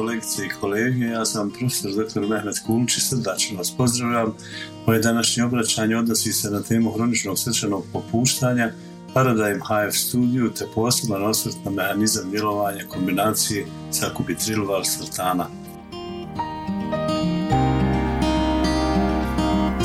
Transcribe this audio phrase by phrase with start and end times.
[0.00, 2.20] Kolegice i kolege, ja sam profesor dr.
[2.20, 4.34] Mehmet Kulč i srdačno vas pozdravljam.
[4.86, 8.72] Moje današnje obraćanje odnosi se na temu hroničnog srčanog popuštanja,
[9.14, 15.46] Paradigm HF studiju te poseban osvrt na mehanizam djelovanja kombinacije sakubitril valsartana.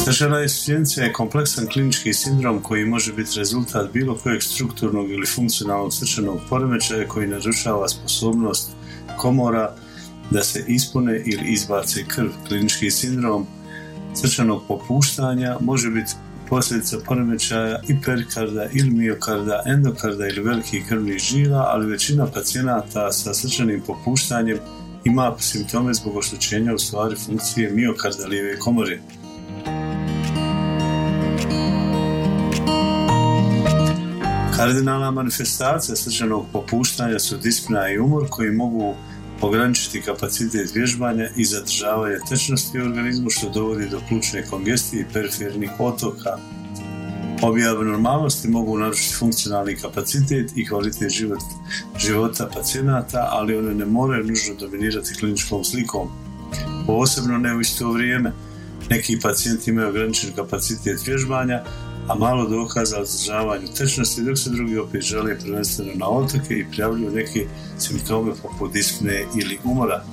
[0.05, 5.93] Srčana insuficijencija je kompleksan klinički sindrom koji može biti rezultat bilo kojeg strukturnog ili funkcionalnog
[5.93, 8.71] srčanog poremećaja koji narušava sposobnost
[9.17, 9.75] komora
[10.31, 12.29] da se ispune ili izbace krv.
[12.47, 13.45] Klinički sindrom
[14.13, 16.11] srčanog popuštanja može biti
[16.49, 23.33] posljedica poremećaja i perikarda ili miokarda, endokarda ili velikih krvnih žila, ali većina pacijenata sa
[23.33, 24.57] srčanim popuštanjem
[25.03, 28.99] ima simptome zbog oštećenja u stvari funkcije miokarda lijeve komore.
[34.57, 38.95] Kardinalna manifestacija srčanog popuštanja su dispna i umor koji mogu
[39.41, 45.69] ograničiti kapacitet vježbanja i zadržavanje tečnosti u organizmu što dovodi do plućne kongestije i perifernih
[45.79, 46.37] otoka.
[47.41, 51.39] Obje abnormalnosti mogu narušiti funkcionalni kapacitet i kvalitet život,
[51.99, 56.07] života pacijenata, ali one ne moraju nužno dominirati kliničkom slikom.
[56.87, 58.31] Posebno ne u isto vrijeme.
[58.89, 61.63] Neki pacijenti imaju ograničen kapacitet vježbanja,
[62.07, 66.65] a malo dokaza o zadržavanju tečnosti, dok se drugi opet žele prvenstveno na otoke i
[66.71, 67.47] prijavljuju neke
[67.77, 70.03] simptome poput dispne ili umora.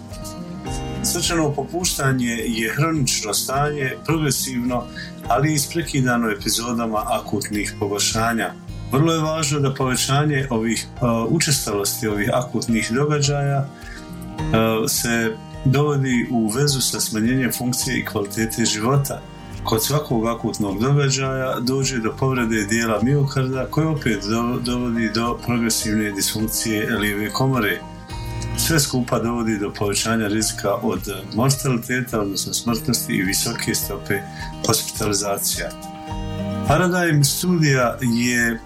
[1.05, 4.85] Srčano popuštanje je hronično stanje, progresivno,
[5.29, 8.53] ali isprekidano epizodama akutnih pogoršanja.
[8.93, 16.49] Vrlo je važno da povećanje ovih uh, učestalosti ovih akutnih događaja uh, se dovodi u
[16.49, 19.23] vezu sa smanjenjem funkcije i kvalitete života–
[19.65, 24.25] Kod svakog akutnog događaja dođe do povrede dijela miokarda koje opet
[24.65, 27.81] dovodi do progresivne disfunkcije lijeve komore.
[28.59, 31.01] Sve skupa dovodi do povećanja rizika od
[31.35, 34.21] mortaliteta, odnosno smrtnosti i visoke stope
[34.67, 35.71] hospitalizacija.
[36.69, 38.61] Paradigm studija je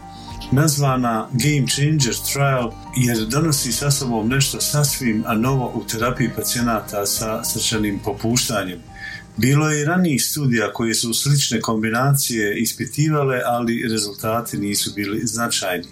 [0.50, 7.44] nazvana Game Changer Trial jer donosi sa sobom nešto sasvim novo u terapiji pacijenata sa
[7.44, 8.78] srčanim popuštanjem–
[9.36, 15.86] bilo je i ranijih studija koje su slične kombinacije ispitivale, ali rezultati nisu bili značajni.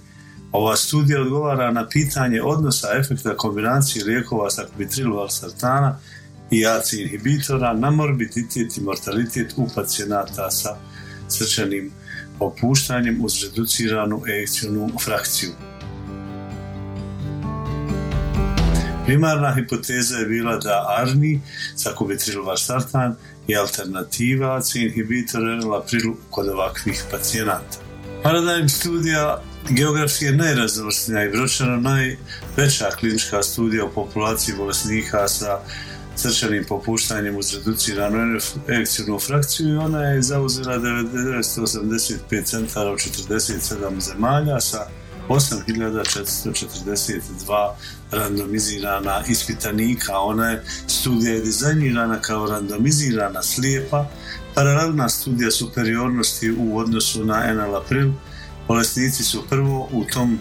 [0.52, 4.66] Ova studija odgovara na pitanje odnosa efekta kombinacije lijekova sa
[5.14, 5.98] valsartana
[6.50, 10.76] i AC inhibitora na morbiditet i mortalitet u pacijenata sa
[11.28, 11.92] srčanim
[12.40, 15.50] opuštanjem uz reduciranu ejekcijonu frakciju.
[19.06, 21.40] Primarna hipoteza je bila da ARNI,
[21.76, 23.14] sakubitril-valsartan,
[23.48, 27.78] je alternativa AC inhibitora enalapril kod ovakvih pacijenata.
[28.22, 35.58] Paradigm studija geografski je najraznovrsnija i bročano najveća klinička studija u populaciji bolesnika sa
[36.16, 38.38] srčanim popuštanjem uz reduciranu
[38.68, 44.86] erekcijnu frakciju i ona je zauzela 985 centara u 47 zemalja sa
[45.28, 47.74] 8442
[48.10, 50.18] randomizirana ispitanika.
[50.18, 54.10] Ona je studija je dizajnirana kao randomizirana slijepa,
[54.54, 58.12] paralelna studija superiornosti u odnosu na enalapril.
[58.68, 60.38] Bolesnici su prvo u tom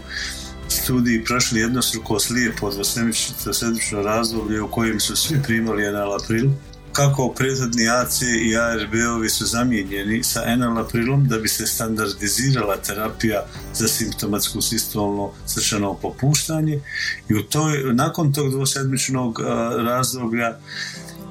[0.67, 6.49] studiji prošli jednostruko slijepo dvosemično razdoblje u kojem su svi primali enalapril
[6.93, 13.87] kako prethodni AC i ARB-ovi su zamijenjeni sa enalaprilom da bi se standardizirala terapija za
[13.87, 16.79] simptomatsku sistolno srčano popuštanje.
[17.29, 19.39] I u toj, nakon tog dvosedmičnog
[19.77, 20.57] razdoblja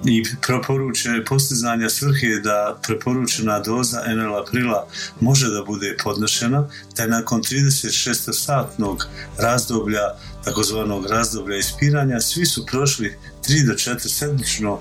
[0.04, 4.86] i preporuče postizanja svrhe da preporučena doza enalaprila
[5.20, 9.06] može da bude podnošena, te nakon 36-satnog
[9.38, 10.00] razdoblja,
[10.44, 13.16] takozvanog razdoblja ispiranja, svi su prošli
[13.48, 14.80] 3 do 4 sedmično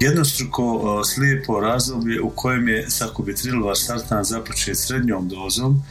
[0.00, 5.82] jednostruko slijepo razdoblje u kojem je sakubitril sartan započet srednjom dozom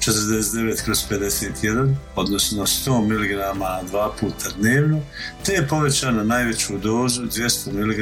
[0.00, 3.30] 49 kroz 51, odnosno 100 mg
[3.90, 5.00] dva puta dnevno,
[5.44, 7.98] te je povećana najveću dozu 200 mg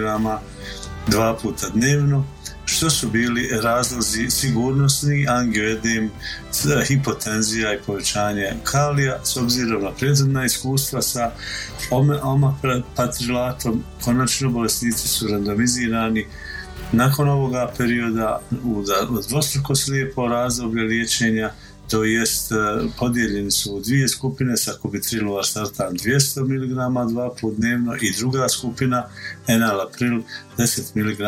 [1.07, 2.25] dva puta dnevno,
[2.69, 6.11] što su bili razlozi sigurnosni, angioedem,
[6.89, 11.31] hipotenzija i povećanje kalija, s obzirom na prethodna iskustva sa
[12.23, 16.27] omapatrilatom, konačno bolesnici su randomizirani.
[16.93, 18.85] Nakon ovoga perioda u
[19.29, 21.53] dvostruko slijepo razdoblje liječenja
[21.89, 22.55] to jest e,
[22.99, 28.49] podijeljeni su u dvije skupine sa kubitrilu startan 200 mg dva put dnevno i druga
[28.49, 29.09] skupina
[29.47, 30.23] enalapril
[30.59, 31.19] 10 mg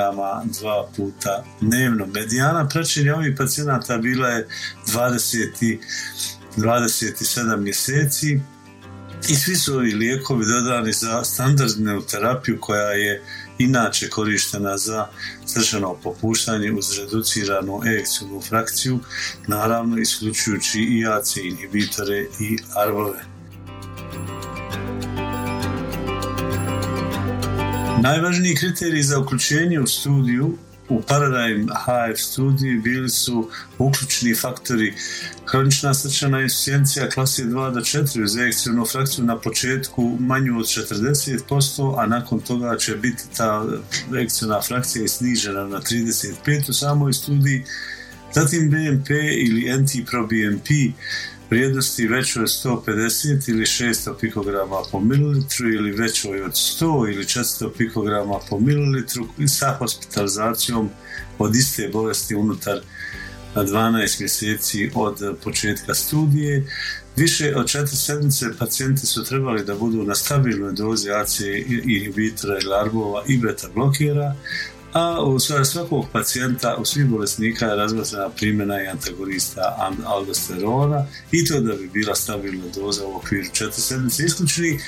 [0.60, 2.06] dva puta dnevno.
[2.06, 4.48] Medijana praćenja ovih pacijenata bila je
[4.86, 5.78] 20
[6.56, 8.40] 27 mjeseci
[9.28, 13.22] i svi su ovi lijekovi dodani za standardnu terapiju koja je
[13.60, 15.06] inače korištena za
[15.46, 18.98] srčano popuštanje uz reduciranu erekcijnu frakciju,
[19.46, 23.24] naravno isključujući i AC inhibitore i arbove.
[28.02, 30.56] Najvažniji kriterij za uključenje u studiju
[30.90, 34.94] u Paradigm HF studiji bili su uključeni faktori
[35.44, 41.94] kronična srčana insuficijencija klase 2 do 4 uz erekcijnu frakciju na početku manju od 40%,
[41.98, 43.66] a nakon toga će biti ta
[44.12, 47.64] erekcijna frakcija snižena na 35 u samoj studiji.
[48.34, 50.92] Zatim BMP ili NT-proBNP
[51.50, 57.70] vrijednosti većoj od 150 ili 600 pikograma po mililitru ili većoj od 100 ili 400
[57.78, 60.90] pikograma po mililitru sa hospitalizacijom
[61.38, 62.80] od iste bolesti unutar
[63.54, 66.66] 12 mjeseci od početka studije.
[67.16, 71.40] Više od četiri sedmice pacijenti su trebali da budu na stabilnoj dozi AC
[71.84, 74.34] inhibitora i larbova i beta blokera,
[74.92, 81.60] a u svakog pacijenta, u svih bolesnika je razmatrana primjena i antagonista aldosterona i to
[81.60, 84.24] da bi bila stabilna doza u okviru 4 sedmice.
[84.24, 84.80] Isključeni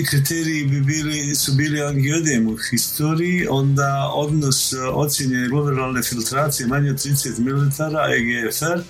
[0.00, 6.90] i kriteriji bi bili, su bili angiodem u historiji, onda odnos ocjenjene globalne filtracije manje
[6.90, 7.62] od 30 ml
[8.12, 8.82] EGFR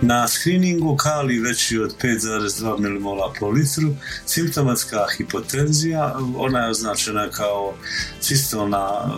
[0.00, 3.94] na screeningu kali veći od 5,2 mmol po litru,
[4.26, 7.74] simptomatska hipotenzija, ona je označena kao
[8.20, 9.10] sistolna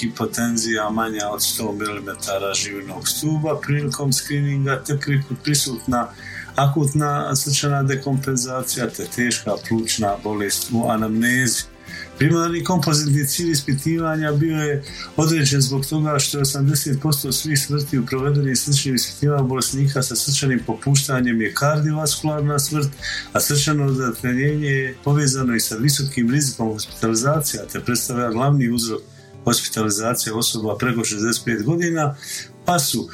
[0.00, 2.10] hipotenzija manja od 100 mm
[2.54, 4.98] živnog stuba prilikom screeninga, te
[5.42, 6.08] prisutna
[6.56, 11.75] akutna srčana dekompenzacija te teška plućna bolest u anamnezi.
[12.18, 14.82] Primarni kompozitni cilj ispitivanja bio je
[15.16, 20.60] određen zbog toga što je 80% svih smrti u provedenim srčnim ispitivanja bolesnika sa srčanim
[20.66, 22.88] popuštanjem je kardiovaskularna smrt,
[23.32, 29.00] a srčano zatrenjenje je povezano i sa visokim rizikom hospitalizacija te predstavlja glavni uzrok
[29.44, 32.16] hospitalizacije osoba preko 65 godina,
[32.64, 33.08] pa su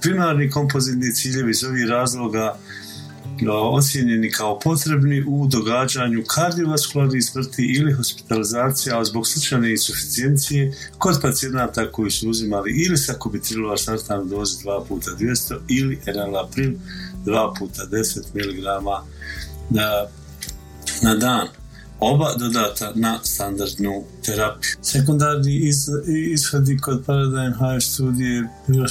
[0.00, 2.58] primarni kompozitni ciljevi iz ovih razloga
[3.50, 12.10] ocijenjeni kao potrebni u događanju kardiovaskularnih smrti ili hospitalizacija zbog srčane insuficijencije kod pacijenata koji
[12.10, 16.74] su uzimali ili sakubitrilovar sartan dozi 2 puta 200 ili enalapril
[17.26, 18.64] 2 puta 10 mg
[21.00, 21.61] na dan
[22.02, 24.70] oba dodata na standardnu terapiju.
[24.82, 25.70] Sekundarni
[26.34, 28.86] ishodi kod Paradigm HF studije bilo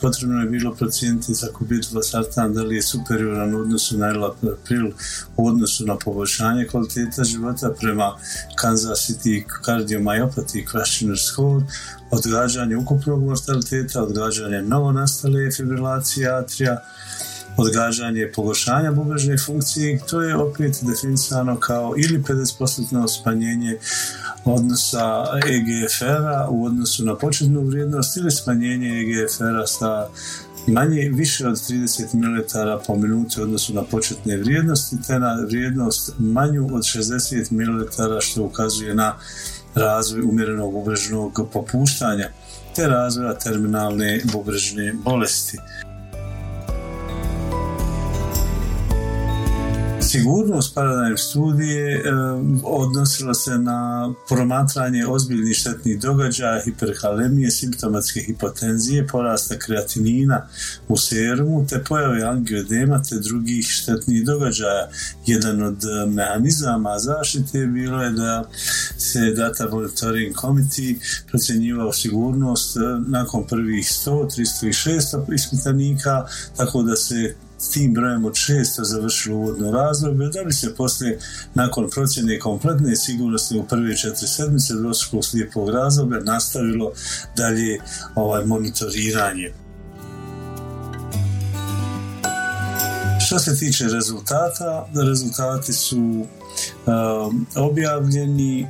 [0.00, 4.06] potrebno je bilo procijeniti za kubitula sartan da li je superioran u odnosu na
[4.52, 4.90] april
[5.36, 8.16] u odnosu na poboljšanje kvaliteta života prema
[8.56, 11.64] Kansas City Cardiomyopathy Questionnaire Score,
[12.10, 16.78] odgađanje ukupnog mortaliteta, odgađanje novonastale fibrilacije atrija,
[17.62, 23.78] odgađanje pogoršanja bubrežne funkcije, to je opet definisano kao ili 50% smanjenje
[24.44, 30.08] odnosa EGFR-a u odnosu na početnu vrijednost ili smanjenje EGFR-a sa
[30.66, 32.42] manje više od 30 ml
[32.86, 37.86] po minuti u odnosu na početne vrijednosti te na vrijednost manju od 60 ml
[38.20, 39.14] što ukazuje na
[39.74, 42.28] razvoj umjerenog bubrežnog popuštanja
[42.76, 45.58] te razvoja terminalne bubrežne bolesti.
[50.12, 52.02] Sigurnost Paradigm studije e,
[52.64, 60.48] odnosila se na promatranje ozbiljnih štetnih događaja, hiperkalemije, simptomatske hipotenzije, porasta kreatinina
[60.88, 64.88] u serumu, te pojave angiodema te drugih štetnih događaja.
[65.26, 68.44] Jedan od mehanizama zaštite bilo je da
[68.98, 70.94] se Data Monitoring Committee
[71.30, 72.76] procjenjivao sigurnost
[73.06, 76.26] nakon prvih 100, 300 i 600 ispitanika,
[76.56, 81.18] tako da se s tim brojem od šesta završilo uvodno razdoblje, da bi se poslije,
[81.54, 86.92] nakon procjene kompletne sigurnosti u prve četiri sedmice dvostrukog slijepog razdoblja nastavilo
[87.36, 87.78] dalje
[88.14, 89.52] ovaj monitoriranje.
[93.26, 98.68] Što se tiče rezultata, rezultati su um, objavljeni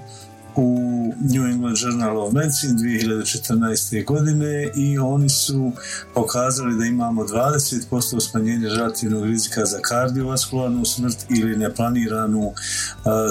[0.57, 0.79] u
[1.21, 4.05] New England Journal of Medicine 2014.
[4.05, 5.73] godine i oni su
[6.15, 12.53] pokazali da imamo 20% smanjenja relativnog rizika za kardiovaskularnu smrt ili neplaniranu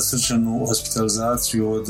[0.02, 1.86] srčanu hospitalizaciju od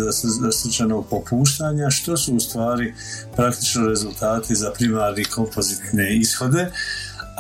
[0.54, 2.94] srčanog popuštanja, što su u stvari
[3.36, 6.72] praktično rezultati za primarni kompozitne ishode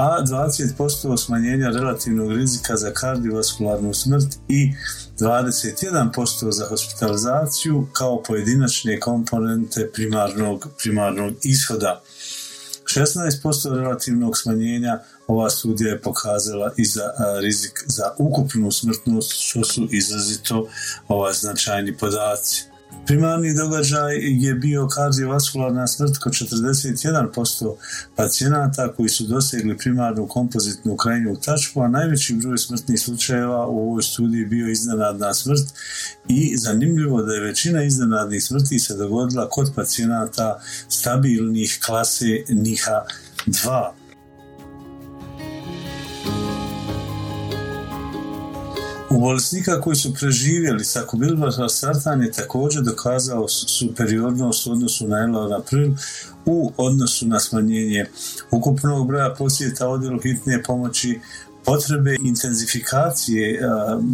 [0.02, 4.72] a 20% smanjenja relativnog rizika za kardiovaskularnu smrt i
[5.20, 12.02] 21% za hospitalizaciju kao pojedinačne komponente primarnog, primarnog ishoda.
[12.86, 19.88] 16% relativnog smanjenja ova studija je pokazala i za rizik za ukupnu smrtnost, što su
[19.92, 20.68] izrazito
[21.08, 22.71] ova značajni podaci.
[23.06, 27.76] Primarni događaj je bio kardiovaskularna smrt kod 41%
[28.16, 34.04] pacijenata koji su dosegli primarnu kompozitnu krajnju tačku, a najveći broj smrtnih slučajeva u ovoj
[34.04, 35.68] studiji bio iznenadna smrt
[36.28, 43.06] i zanimljivo da je većina iznenadnih smrti se dogodila kod pacijenata stabilnih klase NIHA
[43.48, 44.01] 2.
[49.12, 55.94] U bolesnika koji su preživjeli sakubilbar sartan je također dokazao superiornost u odnosu na enlonapril
[56.46, 58.06] u odnosu na smanjenje
[58.52, 61.20] ukupnog broja posjeta odjelu hitne pomoći
[61.72, 63.62] potrebe intenzifikacije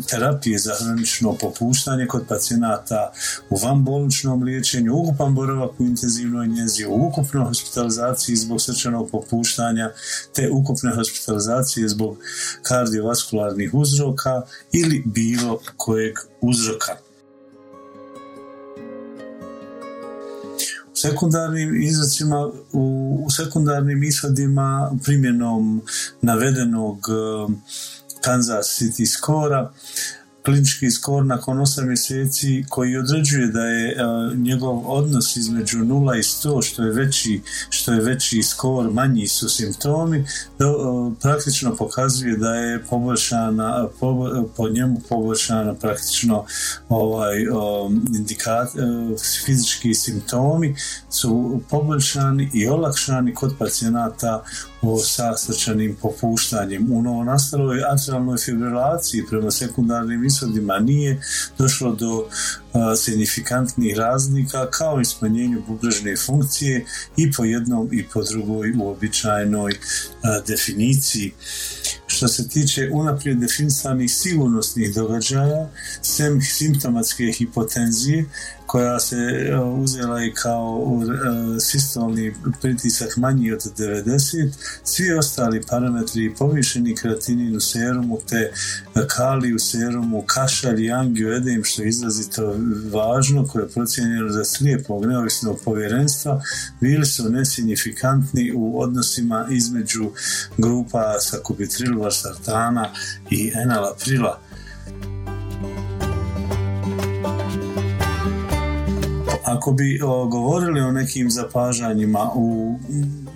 [0.10, 3.12] terapije za hronično popuštanje kod pacijenata
[3.50, 9.92] u vanbolničnom liječenju, ukupan boravak u intenzivnoj njezi, u ukupnoj hospitalizaciji zbog srčanog popuštanja,
[10.34, 12.18] te ukupne hospitalizacije zbog
[12.62, 17.07] kardiovaskularnih uzroka ili bilo kojeg uzroka.
[21.02, 25.82] Sekundarnim izracima, u sekundarnim ishodima primjenom
[26.22, 27.54] navedenog eh,
[28.22, 29.72] Kansas City skora
[30.48, 33.96] klinički skor nakon 8 mjeseci koji određuje da je e,
[34.36, 39.50] njegov odnos između 0 i 100 što je veći, što je veći skor, manji su
[39.50, 40.26] simptomi,
[40.60, 40.72] da, e,
[41.22, 43.88] praktično pokazuje da je poboljšana,
[44.56, 46.46] po, njemu poboljšana praktično
[46.90, 47.36] ovaj
[48.18, 48.80] indikat, e,
[49.46, 50.76] fizički simptomi
[51.10, 54.44] su poboljšani i olakšani kod pacijenata
[55.06, 56.92] sa srčanim popuštanjem.
[56.92, 61.22] U novonastaloj atrialnoj fibrilaciji prema sekundarnim ishodima nije
[61.58, 62.28] došlo do
[62.98, 66.86] signifikantnih razlika kao i smanjenju bubrežne funkcije
[67.18, 69.74] i po jednom i po drugoj uobičajenoj
[70.48, 71.34] definiciji.
[72.08, 75.70] Što se tiče unaprijed definisanih sigurnosnih događaja,
[76.02, 78.26] sem simptomatske hipotenzije,
[78.68, 84.52] koja se e, uzela i kao e, sistolni pritisak manji od 90,
[84.84, 88.52] svi ostali parametri, povišeni kreatinin u serumu, te
[89.08, 92.56] kali u serumu, kašalj i angioedem, što je izrazito
[92.94, 96.42] važno, koje je procijenjeno za slijepog neovisnog povjerenstva,
[96.82, 100.12] bili su nesignifikantni u odnosima između
[100.58, 102.90] grupa sakubitrilu sartana
[103.30, 104.47] i enalaprila.
[109.48, 109.98] Ako bi
[110.30, 112.76] govorili o nekim zapažanjima u,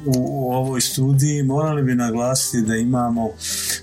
[0.05, 3.29] u, ovoj studiji, morali bi naglasiti da imamo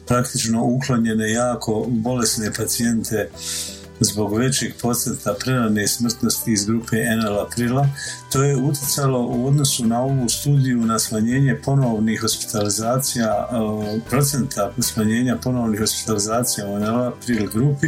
[0.07, 3.31] praktično uklonjene jako bolesne pacijente
[4.00, 7.88] zbog većeg procenta prerane smrtnosti iz grupe NL aprila,
[8.33, 13.49] to je utjecalo u odnosu na ovu studiju na smanjenje ponovnih hospitalizacija,
[14.09, 17.87] procenta smanjenja ponovnih hospitalizacija u NL april grupi,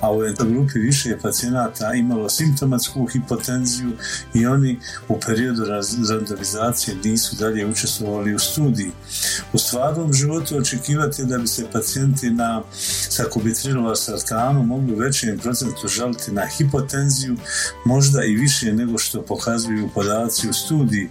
[0.00, 3.92] a u toj grupi više je pacijenata imalo simptomatsku hipotenziju
[4.34, 5.64] i oni u periodu
[6.10, 8.92] randomizacije nisu dalje učestvovali u studiji.
[9.52, 12.62] U stvarnom životu očekivati da bi se pacijenti na
[13.08, 17.36] sakubitrilu sartanu mogli većem procentu žaliti na hipotenziju,
[17.84, 21.10] možda i više nego što pokazuju podaci u studiji.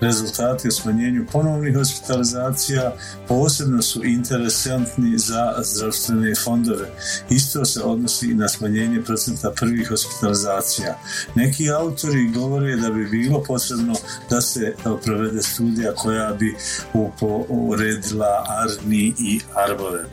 [0.00, 2.96] Rezultati o smanjenju ponovnih hospitalizacija
[3.28, 6.90] posebno su interesantni za zdravstvene fondove.
[7.30, 10.98] Isto se odnosi i na smanjenje procenta prvih hospitalizacija.
[11.34, 13.94] Neki autori govore da bi bilo potrebno
[14.30, 14.74] da se
[15.04, 16.56] provede studija koja bi
[16.94, 20.04] uporedila ARNI i ARBOVE.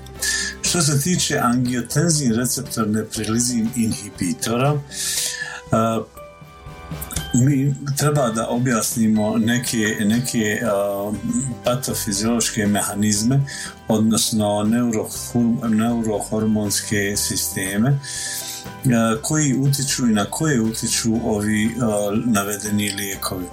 [0.71, 4.79] Što se tiče angiotenzin receptorne prelizin inhibitora,
[7.33, 10.61] mi treba da objasnimo neke, neke
[11.63, 13.41] patofiziološke mehanizme,
[13.87, 14.63] odnosno
[15.69, 17.99] neurohormonske sisteme,
[19.21, 21.75] koji utiču i na koje utiču ovi
[22.25, 23.45] navedeni lijekovi.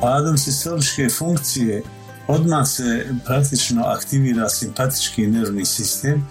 [0.00, 1.82] Padom sistoličke funkcije
[2.30, 6.26] odmah se praktično aktivira simpatički nervni sistem,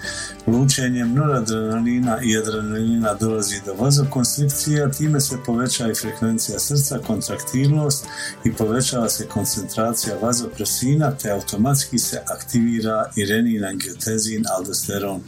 [0.48, 8.06] lučenjem noradrenalina i adrenalina dolazi do vazokonstrikcija, time se poveća i frekvencija srca, kontraktilnost
[8.44, 15.22] i povećava se koncentracija vazopresina, te automatski se aktivira i renin, angiotezin, aldosteron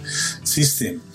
[0.43, 1.10] sistem.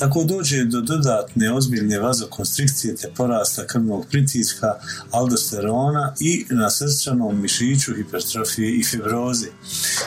[0.00, 4.74] Tako dođe do dodatne ozbiljne vazokonstrikcije te porasta krvnog pritiska,
[5.10, 9.46] aldosterona i na srčanom mišiću hipertrofije i fibroze.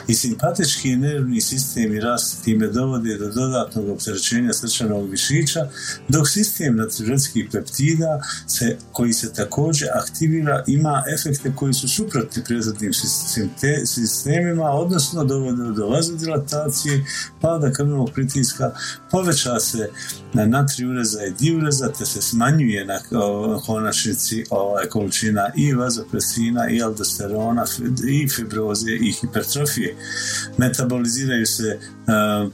[0.08, 5.68] I simpatički nervni sistem i rast time dovode do dodatnog opterećenja srčanog mišića,
[6.08, 12.92] dok sistem natriuretskih peptida se, koji se također aktivira ima efekte koji su suprotni prethodnim
[13.86, 17.06] sistemima, odnosno dovode do vazodilatacije,
[17.42, 18.72] pada krvnog pritiska,
[19.12, 19.83] poveća se
[20.34, 23.00] na natriureza i diureza, te se smanjuje na
[23.66, 27.66] konačnici ovaj, količina i vazopresina i aldosterona
[28.10, 29.96] i fibroze i hipertrofije.
[30.58, 31.80] Metaboliziraju se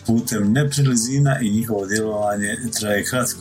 [0.05, 3.39] putem neprilizina i njihovo djelovanje traje kratko.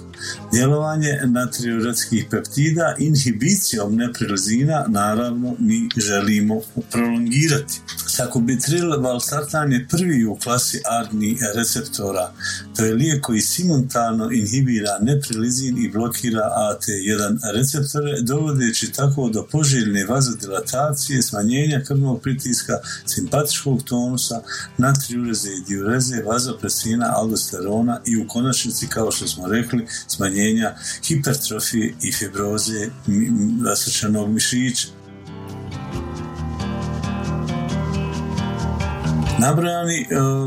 [0.52, 7.80] Djelovanje natriuretskih peptida inhibicijom neprilizina naravno mi želimo prolongirati.
[8.18, 12.32] Sakubitril valsartan je prvi u klasi ARNI receptora.
[12.76, 20.04] To je lijek koji simultano inhibira neprilizin i blokira AT1 receptore, dovodeći tako do poželjne
[20.04, 22.72] vazodilatacije, smanjenja krvnog pritiska,
[23.06, 24.40] simpatičkog tonusa,
[24.78, 32.12] natriureze i diureze, vazopresina, aldosterona i u konačnici, kao što smo rekli, smanjenja hipertrofije i
[32.12, 32.90] fibroze
[33.76, 34.97] srčanog mišića.
[39.38, 40.06] Nabrojani, e,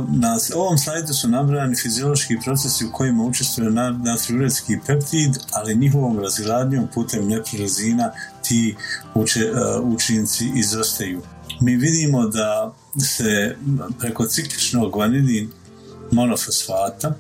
[0.10, 3.72] na ovom slajdu su nabrojani fiziološki procesi u kojima učestvuje
[4.04, 8.76] natriuretski peptid, ali njihovom raziladnjom putem neprilazina ti
[9.16, 9.50] e,
[9.84, 11.22] učinci izostaju.
[11.62, 13.56] Mi vidimo da se
[14.00, 15.52] preko cikličnog vanidin
[16.12, 17.16] monofosfata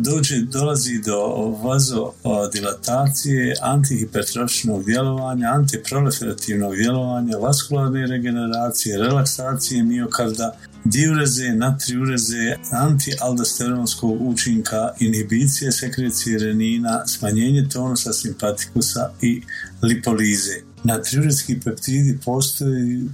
[0.00, 1.18] dođe, dolazi do
[1.62, 16.38] vazodilatacije, antihipertrofičnog djelovanja, antiproliferativnog djelovanja, vaskularne regeneracije, relaksacije miokarda, diureze, natriureze, antialdosteronskog učinka, inhibicije sekrecije
[16.38, 19.42] renina, smanjenje tonusa simpatikusa i
[19.82, 20.60] lipolize.
[20.84, 22.18] Natriuretski peptidi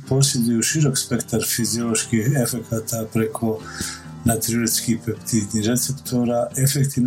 [0.08, 3.60] posjeduju širok spektar fizioloških efekata preko
[4.28, 6.46] natriuretskih peptidnih receptora.
[6.56, 7.00] Efekti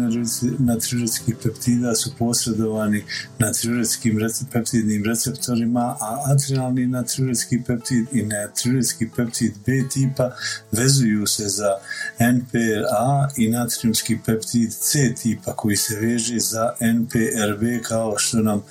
[0.60, 3.04] natriuretskih peptida su posredovani
[3.40, 4.20] natriuretskim
[4.54, 10.32] peptidnim receptorima, a atrialni natriuretski peptid i natriuretski peptid B tipa
[10.72, 11.72] vezuju se za
[12.20, 18.64] NPRA i natriumski peptid C tipa koji se veže za NPRB kao što nam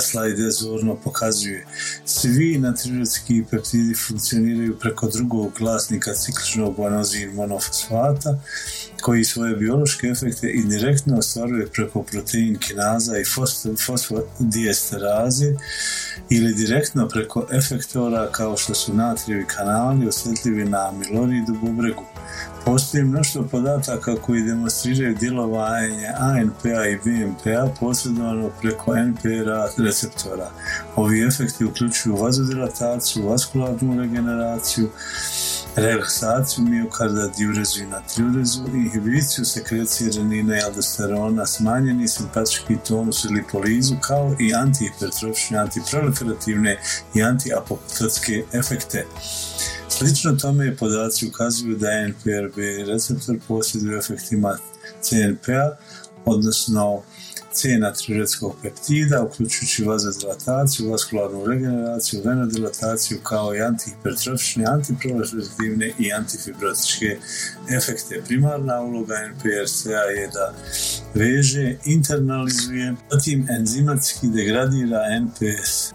[0.00, 1.66] slajde zorno pokazuje.
[2.04, 8.38] Svi natriuretski peptidi funkcioniraju preko drugog glasnika cikličnog guanozin monofosfata fosfata
[9.02, 13.24] koji svoje biološke efekte indirektno ostvaruje preko protein kinaza i
[13.86, 15.54] fosfodiesteraze
[16.30, 22.04] ili direktno preko efektora kao što su natrijevi kanali osjetljivi na amiloridu bubregu.
[22.64, 30.50] Postoji mnoštvo podataka koji demonstriraju djelovanje ANPA i BMPA posredovano preko NPRA receptora.
[30.96, 34.90] Ovi efekti uključuju vazodilataciju, vaskularnu regeneraciju,
[35.80, 43.94] relaksaciju miokarda, diurezu i natriurezu, inhibiciju sekrecije renina i aldosterona, smanjeni simpatički tonus i lipolizu,
[44.00, 46.78] kao i antihipertrofične, antiproliferativne
[47.14, 49.06] i antiapoptotske efekte.
[49.88, 54.58] Slično tome podaci ukazuju da NPRB receptor posjeduje efektima
[55.02, 55.76] CNP-a,
[56.24, 57.02] odnosno
[57.52, 67.18] C natriuretskog peptida, uključujući vazodilataciju, vaskularnu regeneraciju, venodilataciju, kao i antihipertrofične, antiproliferativne i antifibrotičke
[67.70, 68.22] efekte.
[68.26, 70.54] Primarna uloga NPRCA je da
[71.14, 75.92] veže, internalizuje, zatim enzimatski degradira NPS.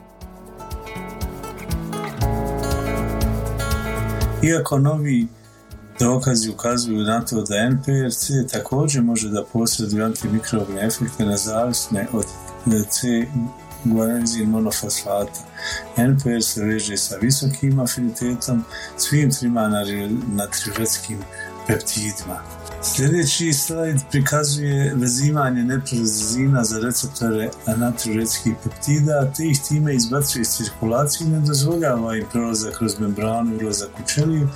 [4.43, 5.27] Iako novi
[5.99, 12.25] Dokazi ukazuju na to da NPRC također može da posreduje antimikrobne efekte nezavisne od
[12.89, 13.27] C
[13.83, 15.39] guanenzin monofosfata.
[15.97, 18.63] NPR se veže sa visokim afinitetom
[18.97, 19.67] svim trima
[20.27, 21.17] natriuretskim
[21.67, 22.41] peptidima.
[22.85, 31.27] Sljedeći slajd prikazuje vezivanje neprozina za receptore natriuretskih peptida, te ih time izbacuje iz cirkulacije
[31.27, 34.49] i ne dozvoljava im prolazak kroz membranu i ulazak u čeliju,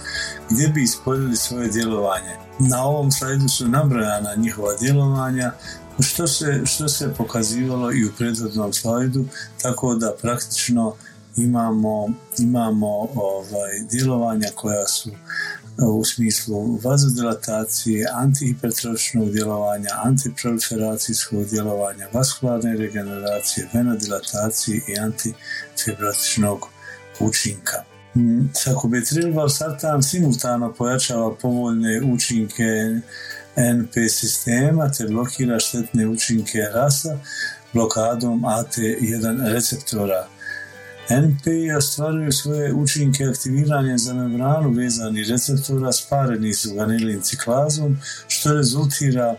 [0.50, 2.36] gdje bi ispoljili svoje djelovanje.
[2.60, 5.52] Na ovom slajdu su nabrojana njihova djelovanja,
[6.00, 9.26] što se, što se pokazivalo i u prethodnom slajdu,
[9.62, 10.96] tako da praktično
[11.38, 15.10] imamo, imamo ovaj, djelovanja koja su
[15.86, 26.68] u smislu vazodilatacije, antihipertrofičnog djelovanja, antiproliferacijskog djelovanja, vaskularne regeneracije, venodilatacije i antifibrotičnog
[27.20, 27.84] učinka.
[28.54, 32.64] Sakubitril valsartan simultano pojačava povoljne učinke
[33.58, 37.18] NP sistema te blokira štetne učinke rasa
[37.74, 40.28] blokadom AT1 receptora
[41.10, 49.36] NP ostvaruju svoje učinke aktiviranja za membranu vezani receptora spareni su vanilin ciklazom, što rezultira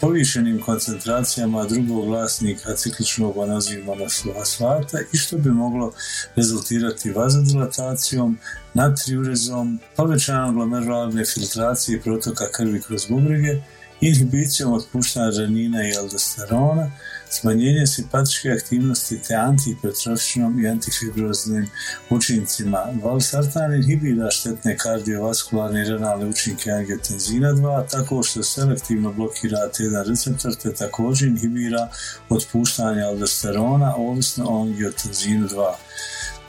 [0.00, 5.92] povišenim koncentracijama drugog vlasnika cikličnog monozimona fosfata i što bi moglo
[6.36, 8.38] rezultirati vazodilatacijom,
[8.74, 13.62] natriurezom, povećanom glomerularne filtracije protoka krvi kroz bubrege,
[14.00, 16.90] inhibicijom otpuštanja renina i aldosterona,
[17.30, 21.70] smanjenje simpatičke aktivnosti te antihipertrofičnom i antifibroznim
[22.10, 22.86] učincima.
[23.02, 30.54] Valsartan inhibira štetne kardiovaskularne i renalne učinke angiotenzina 2 tako što selektivno blokira T1 receptor
[30.54, 31.88] te također inhibira
[32.28, 35.72] otpuštanje aldosterona ovisno o angiotenzinu 2.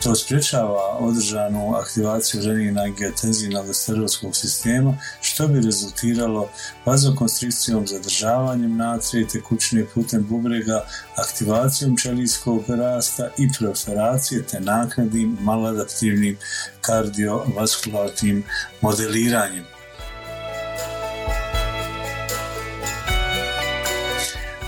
[0.04, 6.50] To sprječava održanu aktivaciju renina angiotenzina aldosteronskog sistema, što bi rezultiralo
[6.86, 10.86] vazokonstrikcijom, zadržavanjem natrije tekućine putem bubrega,
[11.16, 16.38] aktivacijom čelijskog rasta i proliferacije te naknadnim maladaptivnim
[16.82, 18.44] kardiovaskularnim
[18.82, 19.79] modeliranjem.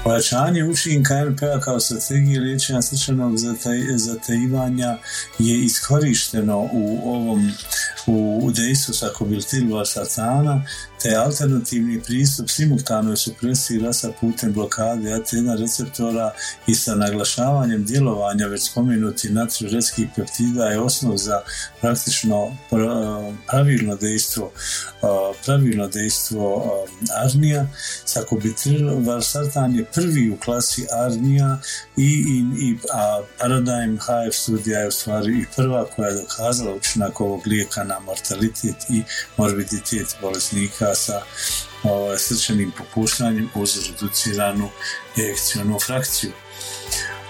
[0.03, 3.33] Pojačanje učinka NPA kao strategije liječenja srčanog
[3.95, 4.97] zatajivanja
[5.39, 7.51] je iskorišteno u ovom
[8.07, 10.65] u dejstvu sakobiltil satana
[11.01, 16.31] te alternativni pristup simultanoj supresiji rasa putem blokade AT1 receptora
[16.67, 21.41] i sa naglašavanjem djelovanja već spomenuti natriuretskih peptida je osnov za
[21.81, 22.57] praktično
[23.47, 24.51] pravilno dejstvo
[25.45, 26.71] pravilno dejstvo
[27.23, 27.67] arnija.
[28.05, 31.59] Sakobitril valsartan je prvi u klasi arnija
[31.97, 36.75] i, i, i a Paradigm HF studija je u stvari i prva koja je dokazala
[36.75, 39.03] učinak ovog lijeka na mortalitet i
[39.37, 41.21] morbiditet bolesnika sa
[41.83, 44.69] ovaj, srčanim popuštanjem uz reduciranu
[45.17, 46.31] ejekcijonu frakciju.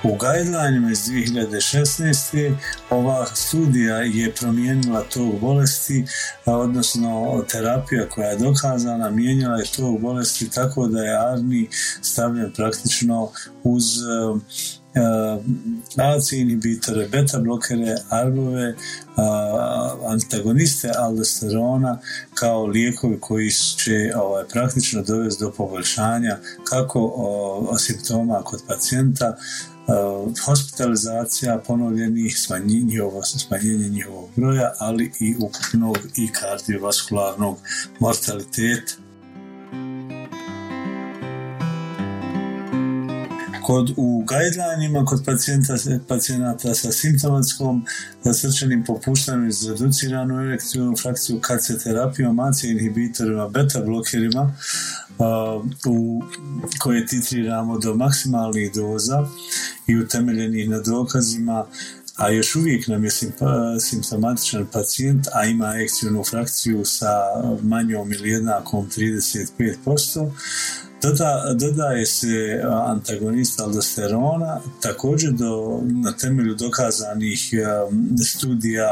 [0.04, 2.56] U guidelinima iz 2016.
[2.90, 6.06] ova studija je promijenila tog bolesti,
[6.46, 11.70] odnosno terapija koja je dokazana mijenjala je tog bolesti tako da je Arni
[12.02, 13.32] stavljen praktično
[13.64, 13.84] uz
[15.98, 18.76] AC inhibitore, beta blokere, arbove,
[20.08, 22.00] antagoniste aldosterona
[22.34, 29.38] kao lijekovi koji će ovaj, praktično dovesti do poboljšanja kako o, simptoma kod pacijenta,
[30.46, 37.58] hospitalizacija ponovljenih, njihovo, smanjenje njihovog broja, ali i ukupnog i kardiovaskularnog
[38.00, 38.94] mortaliteta.
[43.72, 45.74] Kod u guidelineima kod pacijenta,
[46.08, 47.86] pacijenata sa simptomatskom
[48.34, 54.54] srčanim popuštanjem iz reduciranu erekcijonu frakciju se terapijom AC inhibitorima, beta blokerima
[55.86, 56.22] u,
[56.80, 59.26] koje titriramo do maksimalnih doza
[59.88, 61.66] i utemeljenih na dokazima
[62.16, 63.12] a još uvijek nam je
[63.80, 67.18] simptomatičan pacijent, a ima ekcijonu frakciju sa
[67.62, 70.32] manjom ili jednakom 35%,
[71.02, 77.54] Doda, dodaje se antagonist aldosterona, također do, na temelju dokazanih
[78.26, 78.90] studija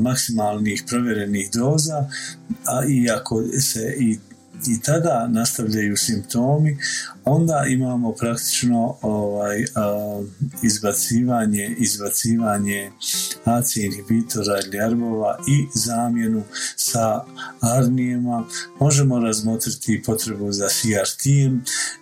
[0.00, 2.08] maksimalnih provjerenih doza,
[2.64, 3.08] a i
[3.60, 4.18] se i
[4.68, 6.78] i tada nastavljaju simptomi,
[7.24, 9.64] onda imamo praktično ovaj,
[10.62, 12.90] izbacivanje, izbacivanje
[13.44, 16.42] AC inhibitora ili arbova i zamjenu
[16.76, 17.24] sa
[17.60, 18.44] arnijema.
[18.80, 21.26] Možemo razmotriti potrebu za crt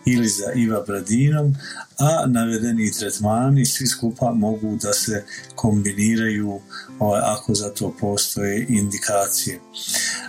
[0.07, 1.55] ili za ivabradinom,
[1.99, 6.61] a navedeni tretmani svi skupa mogu da se kombiniraju
[6.99, 9.61] ovaj, ako za to postoje indikacije.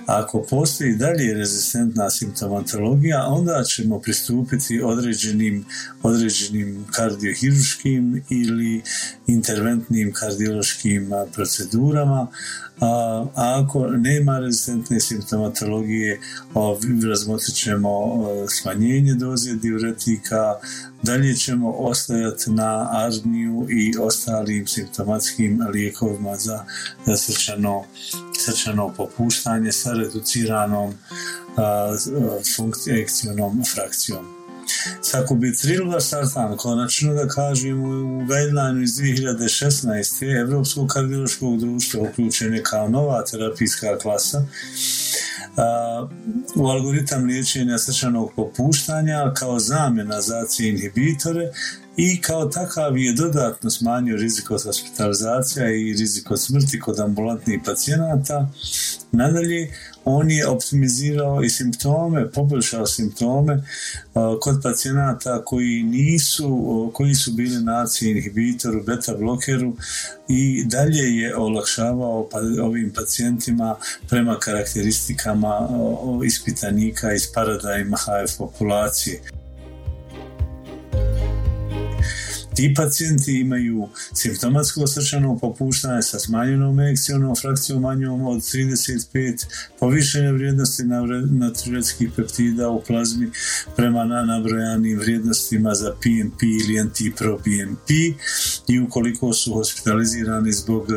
[0.06, 5.66] Ako postoji dalje rezistentna simptomatologija, onda ćemo pristupiti određenim,
[6.04, 8.82] određenim kardiohiruškim ili
[9.28, 12.28] interventnim kardiološkim procedurama,
[12.82, 16.20] a, ako nema rezistentne simptomatologije,
[17.10, 17.92] razmotrit ćemo
[18.48, 20.54] smanjenje doze diuretika,
[21.04, 26.66] dalje ćemo ostajati na arniju i ostalim simptomatskim lijekovima za,
[27.06, 27.84] za srčano,
[28.46, 30.94] srčano popuštanje sa reduciranom
[32.56, 34.39] funkcijom frakcijom.
[35.02, 40.42] Sakubitril sartan, konačno da kažem u guideline iz 2016.
[40.42, 44.46] Evropskog kardiološkog društva uključen je kao nova terapijska klasa
[46.56, 51.52] u algoritam liječenja srčanog popuštanja kao zamjena za inhibitore
[52.02, 57.60] i kao takav je dodatno smanjio rizik od hospitalizacija i rizik od smrti kod ambulantnih
[57.66, 58.50] pacijenata.
[59.12, 59.74] Nadalje,
[60.06, 63.64] on je optimizirao i simptome, poboljšao simptome
[64.42, 69.74] kod pacijenata koji nisu, koji su bili na inhibitoru, beta blokeru
[70.28, 73.76] i dalje je olakšavao pa, ovim pacijentima
[74.10, 75.70] prema karakteristikama
[76.26, 79.22] ispitanika iz paradajma HF populacije.
[82.60, 89.46] Ti pacijenti imaju simptomatsko srčano popuštanje sa smanjenom ekcijom frakcijom manjom od 35,
[89.80, 90.84] povišene vrijednosti
[91.30, 93.32] natrijetskih peptida u plazmi
[93.76, 97.90] prema na nabrojanim vrijednostima za PMP ili anti-pro-PMP
[98.68, 100.88] i ukoliko su hospitalizirani zbog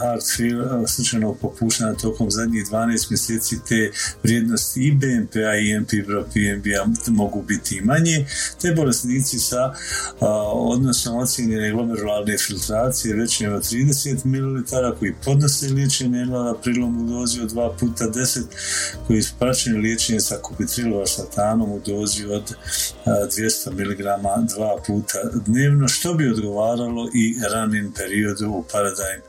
[0.00, 3.90] heart failure, srčanog popuštanja tokom zadnjih 12 mjeseci te
[4.22, 8.26] vrijednosti i BMP-a i NP-pro-PMP-a mogu biti manje,
[8.60, 9.74] te bolesnici sa
[10.52, 14.64] odnosno ocjenjene glomerularne filtracije veće od 30 ml
[14.98, 18.40] koji podnose liječenje na prilom u dozi od 2 puta 10
[19.06, 22.54] koji su praćeni liječenje sa kupitrilova satanom u dozi od
[23.06, 23.98] 200 mg
[24.56, 29.22] dva puta dnevno što bi odgovaralo i ranim periodu u Paradigm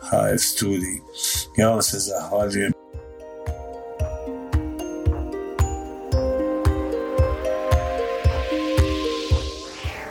[0.00, 1.00] HF studiji.
[1.56, 2.72] Ja vam se zahvaljujem